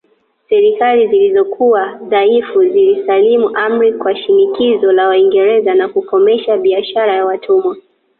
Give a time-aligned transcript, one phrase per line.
[0.49, 7.77] Serikali zilizokuwa dhaifu zilisalimu amri kwa shinikizo la Waingereza la kukomesha biashara ya watumwa